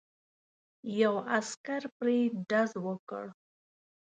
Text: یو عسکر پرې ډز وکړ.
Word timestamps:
یو 1.01 1.15
عسکر 1.37 1.81
پرې 1.97 2.19
ډز 2.49 2.71
وکړ. 2.85 3.25